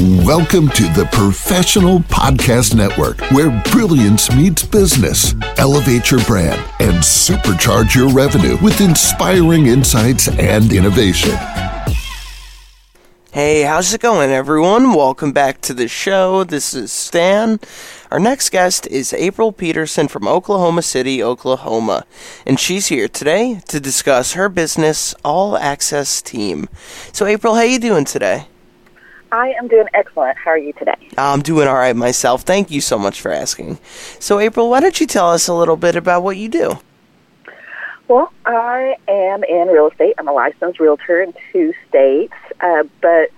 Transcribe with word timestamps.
Welcome 0.00 0.70
to 0.70 0.82
the 0.92 1.08
Professional 1.12 2.00
Podcast 2.00 2.74
Network, 2.74 3.20
where 3.30 3.62
brilliance 3.70 4.28
meets 4.34 4.64
business. 4.64 5.36
Elevate 5.56 6.10
your 6.10 6.18
brand 6.24 6.60
and 6.80 6.96
supercharge 6.96 7.94
your 7.94 8.08
revenue 8.08 8.56
with 8.60 8.80
inspiring 8.80 9.66
insights 9.66 10.26
and 10.26 10.72
innovation. 10.72 11.36
Hey, 13.30 13.62
how's 13.62 13.94
it 13.94 14.00
going, 14.00 14.32
everyone? 14.32 14.94
Welcome 14.94 15.30
back 15.30 15.60
to 15.60 15.72
the 15.72 15.86
show. 15.86 16.42
This 16.42 16.74
is 16.74 16.90
Stan. 16.90 17.60
Our 18.10 18.18
next 18.18 18.50
guest 18.50 18.88
is 18.88 19.12
April 19.12 19.52
Peterson 19.52 20.08
from 20.08 20.26
Oklahoma 20.26 20.82
City, 20.82 21.22
Oklahoma, 21.22 22.04
and 22.44 22.58
she's 22.58 22.88
here 22.88 23.06
today 23.06 23.60
to 23.68 23.78
discuss 23.78 24.32
her 24.32 24.48
business, 24.48 25.14
All 25.24 25.56
Access 25.56 26.20
Team. 26.20 26.68
So, 27.12 27.26
April, 27.26 27.54
how 27.54 27.60
are 27.60 27.66
you 27.66 27.78
doing 27.78 28.04
today? 28.04 28.48
I 29.34 29.48
am 29.58 29.66
doing 29.66 29.88
excellent. 29.94 30.38
How 30.38 30.52
are 30.52 30.58
you 30.58 30.72
today? 30.74 30.94
I'm 31.18 31.42
doing 31.42 31.66
all 31.66 31.74
right 31.74 31.96
myself. 31.96 32.42
Thank 32.42 32.70
you 32.70 32.80
so 32.80 32.96
much 32.96 33.20
for 33.20 33.32
asking. 33.32 33.80
So, 34.20 34.38
April, 34.38 34.70
why 34.70 34.78
don't 34.78 35.00
you 35.00 35.08
tell 35.08 35.28
us 35.28 35.48
a 35.48 35.54
little 35.54 35.76
bit 35.76 35.96
about 35.96 36.22
what 36.22 36.36
you 36.36 36.48
do? 36.48 36.78
Well, 38.06 38.32
I 38.46 38.94
am 39.08 39.42
in 39.42 39.66
real 39.66 39.88
estate. 39.88 40.14
I'm 40.18 40.28
a 40.28 40.32
licensed 40.32 40.78
realtor 40.78 41.20
in 41.20 41.34
two 41.50 41.74
states, 41.88 42.34
uh, 42.60 42.84
but 43.02 43.30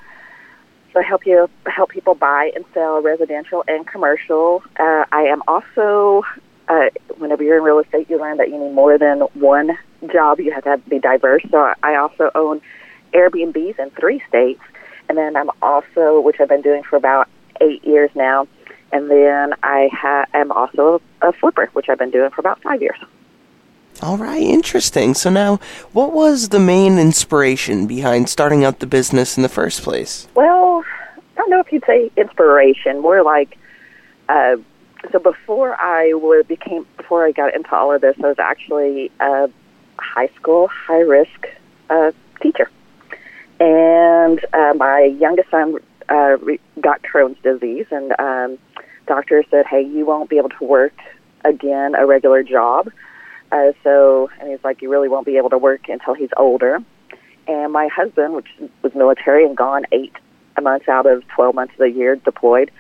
so 0.93 1.01
I 1.01 1.03
help 1.03 1.25
you 1.25 1.49
help 1.65 1.89
people 1.89 2.15
buy 2.15 2.53
and 2.55 2.67
sell 2.75 3.01
residential 3.01 3.65
and 3.67 3.87
commercial. 3.87 4.63
Uh, 4.79 5.07
I 5.11 5.23
am 5.23 5.43
also, 5.49 6.25
uh, 6.69 6.91
whenever 7.17 7.43
you're 7.43 7.57
in 7.57 7.65
real 7.65 7.79
estate, 7.79 8.11
you 8.11 8.21
learn 8.21 8.37
that 8.37 8.51
you 8.51 8.59
need 8.59 8.75
more 8.75 8.99
than 8.99 9.21
one 9.33 9.79
job. 10.13 10.41
You 10.41 10.53
have 10.53 10.65
to, 10.65 10.71
have 10.71 10.85
to 10.85 10.91
be 10.91 10.99
diverse. 10.99 11.43
So 11.51 11.73
I 11.83 11.97
also 11.97 12.31
own 12.35 12.61
Airbnbs 13.15 13.79
in 13.79 13.91
three 13.91 14.23
states, 14.29 14.61
and 15.09 15.17
then 15.17 15.37
I'm 15.37 15.51
also, 15.63 16.21
which 16.21 16.37
I've 16.41 16.49
been 16.49 16.63
doing 16.63 16.83
for 16.83 16.97
about 16.97 17.29
eight 17.61 17.85
years 17.85 18.11
now, 18.15 18.47
and 18.93 19.11
then 19.11 19.55
I 19.63 19.89
ha- 19.93 20.27
am 20.35 20.53
also 20.53 21.01
a 21.23 21.33
flipper, 21.33 21.71
which 21.73 21.89
I've 21.89 21.99
been 21.99 22.11
doing 22.11 22.31
for 22.31 22.41
about 22.41 22.63
five 22.63 22.83
years. 22.83 22.99
All 24.03 24.19
right, 24.19 24.43
interesting. 24.43 25.15
So 25.15 25.31
now, 25.31 25.59
what 25.93 26.13
was 26.13 26.51
the 26.51 26.59
main 26.59 26.99
inspiration 26.99 27.87
behind 27.87 28.29
starting 28.29 28.63
out 28.65 28.81
the 28.81 28.87
business 28.87 29.37
in 29.39 29.43
the 29.43 29.49
first 29.49 29.83
place? 29.83 30.29
Well, 30.35 30.85
I 31.17 31.21
don't 31.37 31.51
know 31.51 31.61
if 31.61 31.73
you'd 31.73 31.85
say 31.87 32.11
inspiration, 32.17 33.01
more 33.01 33.23
like 33.23 33.57
uh, 34.29 34.57
so 35.13 35.19
before 35.19 35.75
I 35.81 36.13
would 36.15 36.49
became 36.49 36.87
before 36.97 37.25
I 37.25 37.33
got 37.33 37.55
into 37.55 37.75
all 37.75 37.93
of 37.93 38.01
this, 38.01 38.17
I 38.23 38.29
was 38.29 38.39
actually 38.39 39.11
a 39.21 39.49
high 39.99 40.29
school 40.37 40.69
high 40.69 41.01
risk 41.01 41.47
uh, 41.91 42.13
teacher, 42.41 42.71
and 43.61 44.45
uh, 44.53 44.75
my 44.77 45.15
youngest 45.19 45.51
son 45.51 45.77
uh, 46.09 46.37
re- 46.41 46.61
got 46.81 47.03
Crohn's 47.03 47.39
disease, 47.43 47.87
and 47.91 48.13
um, 48.19 48.59
doctor 49.07 49.45
said, 49.51 49.67
"Hey, 49.67 49.83
you 49.83 50.05
won't 50.07 50.31
be 50.31 50.39
able 50.39 50.51
to 50.51 50.65
work 50.65 50.95
again 51.45 51.95
a 51.95 52.07
regular 52.07 52.43
job." 52.43 52.91
Uh, 53.53 53.73
so, 53.85 54.29
and 54.41 54.51
he's 54.51 54.63
like, 54.65 54.83
you 54.83 54.91
really 54.91 55.09
won't 55.09 55.27
be 55.27 55.37
able 55.37 55.51
to 55.51 55.59
work 55.59 55.89
until 55.89 56.15
he's 56.15 56.31
older. 56.37 56.79
And 57.47 57.73
my 57.73 57.89
husband, 57.95 58.35
which 58.35 58.49
was 58.83 58.95
military 58.95 59.45
and 59.45 59.57
gone 59.57 59.85
eight 59.93 60.13
months 60.61 60.89
out 60.89 61.07
of 61.07 61.27
12 61.29 61.55
months 61.55 61.75
of 61.75 61.79
the 61.79 61.91
year 61.91 62.17
deployed. 62.17 62.71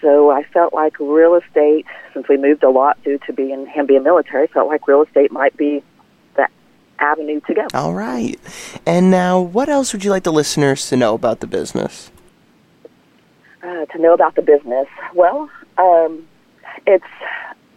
So 0.00 0.30
I 0.30 0.44
felt 0.44 0.74
like 0.74 1.00
real 1.00 1.34
estate, 1.34 1.86
since 2.12 2.28
we 2.28 2.36
moved 2.36 2.62
a 2.62 2.70
lot 2.70 3.02
due 3.02 3.18
to 3.26 3.32
being 3.32 3.66
him 3.66 3.86
being 3.86 4.02
military, 4.02 4.46
felt 4.46 4.68
like 4.68 4.86
real 4.86 5.02
estate 5.02 5.32
might 5.32 5.56
be 5.56 5.82
avenue 6.98 7.40
to 7.46 7.54
go. 7.54 7.66
All 7.74 7.94
right. 7.94 8.38
And 8.86 9.10
now, 9.10 9.40
what 9.40 9.68
else 9.68 9.92
would 9.92 10.04
you 10.04 10.10
like 10.10 10.24
the 10.24 10.32
listeners 10.32 10.88
to 10.88 10.96
know 10.96 11.14
about 11.14 11.40
the 11.40 11.46
business? 11.46 12.10
Uh, 13.62 13.86
to 13.86 13.98
know 13.98 14.12
about 14.12 14.34
the 14.34 14.42
business, 14.42 14.86
well, 15.14 15.48
um, 15.78 16.26
it's 16.86 17.04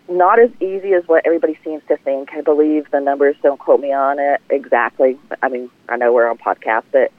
not 0.09 0.39
as 0.39 0.49
easy 0.61 0.93
as 0.93 1.07
what 1.07 1.25
everybody 1.25 1.57
seems 1.63 1.81
to 1.87 1.97
think. 1.97 2.29
I 2.33 2.41
believe 2.41 2.89
the 2.91 2.99
numbers 2.99 3.35
don't 3.41 3.59
quote 3.59 3.79
me 3.79 3.93
on 3.93 4.19
it 4.19 4.41
exactly. 4.49 5.17
I 5.41 5.49
mean, 5.49 5.69
I 5.89 5.97
know 5.97 6.13
we're 6.13 6.29
on 6.29 6.37
podcast, 6.37 6.83
but 6.91 7.11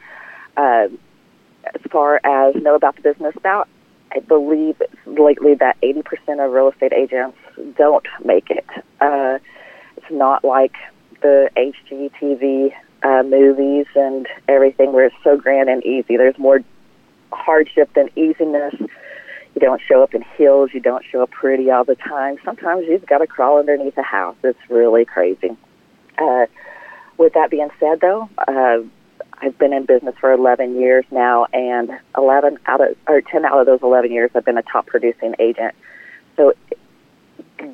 uh, 0.57 0.89
as 1.75 1.81
far 1.91 2.21
as 2.25 2.55
know 2.57 2.75
about 2.75 2.97
the 2.97 3.03
business, 3.03 3.35
about 3.37 3.69
I 4.13 4.21
believe 4.21 4.81
lately 5.07 5.55
that 5.57 5.79
80% 5.83 6.45
of 6.45 6.53
real 6.53 6.69
estate 6.69 6.93
agents 6.93 7.37
don't 7.77 8.07
make 8.25 8.51
it. 8.51 8.67
Uh, 9.01 9.39
it's 9.97 10.11
not 10.11 10.45
like 10.45 10.77
the 11.21 11.51
HGTV 11.57 12.73
uh, 13.03 13.23
movies 13.23 13.87
and 13.95 14.27
everything 14.49 14.93
where 14.93 15.07
it's 15.07 15.17
so 15.23 15.37
grand 15.37 15.69
and 15.69 15.85
easy. 15.85 16.17
There's 16.17 16.39
more 16.39 16.61
hardship 17.31 17.93
than 17.95 18.09
easiness 18.17 18.75
you 19.59 19.67
don't 19.67 19.81
show 19.89 20.05
up 20.05 20.15
in 20.15 20.25
heels. 20.37 20.71
You 20.73 20.79
don't 20.79 21.05
show 21.11 21.23
up 21.23 21.33
pretty 21.33 21.69
all 21.69 21.85
the 21.85 21.97
time. 21.97 22.37
Sometimes 22.45 22.85
you've 22.87 23.07
got 23.07 23.19
to 23.19 23.27
crawl 23.27 23.59
underneath 23.59 23.99
a 23.99 24.03
house. 24.03 24.37
It's 24.45 24.59
really 24.69 25.05
crazy. 25.05 25.57
Uh, 26.17 26.47
with 27.17 27.33
that 27.35 27.51
being 27.51 27.69
said, 27.81 28.01
though, 28.01 28.29
uh, 28.47 28.79
I've 29.41 29.59
been 29.59 29.73
in 29.73 29.85
business 29.85 30.15
for 30.21 30.33
11 30.33 30.81
years 30.81 31.05
now, 31.11 31.47
and 31.53 31.91
11 32.17 32.59
out 32.67 32.81
of 32.81 32.97
or 33.09 33.21
10 33.21 33.45
out 33.45 33.59
of 33.59 33.67
those 33.67 33.81
11 33.83 34.13
years, 34.13 34.31
I've 34.35 34.45
been 34.45 34.59
a 34.59 34.63
top 34.63 34.87
producing 34.87 35.35
agent. 35.41 35.75
So, 36.37 36.53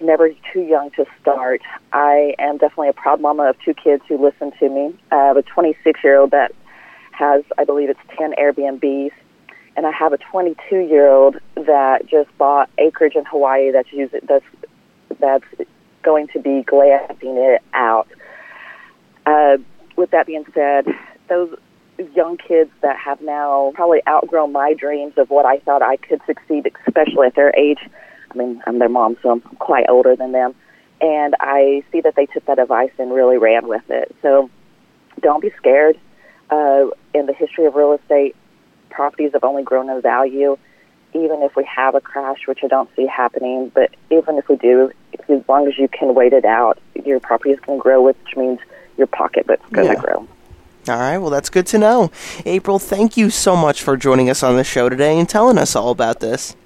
never 0.00 0.30
too 0.52 0.62
young 0.62 0.90
to 0.92 1.04
start. 1.20 1.60
I 1.92 2.34
am 2.38 2.58
definitely 2.58 2.88
a 2.88 2.92
proud 2.94 3.20
mama 3.20 3.50
of 3.50 3.56
two 3.64 3.74
kids 3.74 4.02
who 4.08 4.22
listen 4.22 4.52
to 4.58 4.68
me. 4.68 4.94
I 5.10 5.26
have 5.26 5.36
a 5.36 5.42
26 5.42 6.00
year 6.02 6.18
old 6.18 6.30
that 6.30 6.52
has, 7.12 7.42
I 7.58 7.64
believe 7.64 7.90
it's 7.90 8.00
10 8.18 8.32
Airbnbs, 8.32 9.12
and 9.76 9.86
I 9.86 9.92
have 9.92 10.12
a 10.12 10.18
22 10.18 10.76
year 10.76 11.08
old 11.08 11.36
that 11.54 12.06
just 12.08 12.36
bought 12.38 12.68
acreage 12.78 13.14
in 13.14 13.24
Hawaii 13.24 13.70
that's 13.70 13.92
use 13.92 14.10
that's 14.28 14.44
that's 15.20 15.44
going 16.02 16.28
to 16.28 16.40
be 16.40 16.62
glassing 16.62 17.36
it 17.36 17.62
out. 17.74 18.08
Uh, 19.26 19.58
with 19.96 20.10
that 20.10 20.26
being 20.26 20.44
said, 20.54 20.86
those 21.28 21.54
young 22.14 22.36
kids 22.36 22.70
that 22.82 22.96
have 22.96 23.20
now 23.20 23.72
probably 23.74 24.00
outgrown 24.08 24.52
my 24.52 24.74
dreams 24.74 25.14
of 25.18 25.28
what 25.30 25.44
I 25.44 25.58
thought 25.58 25.82
I 25.82 25.96
could 25.96 26.20
succeed, 26.26 26.70
especially 26.86 27.26
at 27.26 27.34
their 27.34 27.54
age. 27.56 27.78
I 28.30 28.36
mean, 28.36 28.62
I'm 28.66 28.78
their 28.78 28.88
mom, 28.88 29.16
so 29.22 29.30
I'm 29.30 29.40
quite 29.40 29.86
older 29.88 30.16
than 30.16 30.32
them. 30.32 30.54
And 31.00 31.34
I 31.40 31.82
see 31.92 32.00
that 32.02 32.14
they 32.16 32.26
took 32.26 32.46
that 32.46 32.58
advice 32.58 32.92
and 32.98 33.12
really 33.12 33.38
ran 33.38 33.66
with 33.68 33.82
it. 33.88 34.14
So 34.22 34.50
don't 35.20 35.42
be 35.42 35.50
scared. 35.56 35.98
Uh, 36.50 36.86
in 37.14 37.26
the 37.26 37.32
history 37.32 37.66
of 37.66 37.74
real 37.74 37.92
estate, 37.92 38.34
properties 38.90 39.32
have 39.32 39.44
only 39.44 39.62
grown 39.62 39.88
in 39.88 40.00
value. 40.02 40.56
Even 41.12 41.42
if 41.42 41.56
we 41.56 41.64
have 41.64 41.94
a 41.96 42.00
crash, 42.00 42.46
which 42.46 42.60
I 42.62 42.68
don't 42.68 42.88
see 42.94 43.06
happening, 43.06 43.70
but 43.74 43.90
even 44.10 44.38
if 44.38 44.48
we 44.48 44.56
do, 44.56 44.92
as 45.28 45.42
long 45.48 45.66
as 45.66 45.76
you 45.76 45.88
can 45.88 46.14
wait 46.14 46.32
it 46.32 46.44
out, 46.44 46.78
your 47.04 47.18
property 47.18 47.50
is 47.50 47.58
going 47.60 47.78
to 47.78 47.82
grow, 47.82 48.00
which 48.02 48.16
means 48.36 48.60
your 48.96 49.08
pocketbook's 49.08 49.68
going 49.72 49.88
to 49.88 49.94
Yeah. 49.94 50.00
grow. 50.00 50.28
All 50.88 50.96
right, 50.96 51.18
well, 51.18 51.30
that's 51.30 51.50
good 51.50 51.66
to 51.66 51.78
know. 51.78 52.10
April, 52.46 52.78
thank 52.78 53.16
you 53.16 53.28
so 53.28 53.56
much 53.56 53.82
for 53.82 53.96
joining 53.96 54.30
us 54.30 54.42
on 54.42 54.56
the 54.56 54.64
show 54.64 54.88
today 54.88 55.18
and 55.18 55.28
telling 55.28 55.58
us 55.58 55.74
all 55.74 55.90
about 55.90 56.20
this. 56.20 56.56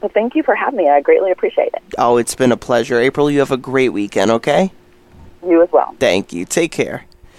Well, 0.00 0.10
thank 0.14 0.34
you 0.34 0.42
for 0.42 0.54
having 0.54 0.78
me. 0.78 0.88
I 0.88 1.00
greatly 1.00 1.30
appreciate 1.30 1.70
it. 1.74 1.82
Oh, 1.98 2.16
it's 2.16 2.34
been 2.34 2.52
a 2.52 2.56
pleasure. 2.56 2.98
April, 2.98 3.30
you 3.30 3.40
have 3.40 3.50
a 3.50 3.56
great 3.56 3.90
weekend, 3.90 4.30
okay? 4.30 4.72
You 5.46 5.62
as 5.62 5.70
well. 5.72 5.94
Thank 5.98 6.32
you. 6.32 6.44
Take 6.44 6.72
care. 6.72 7.04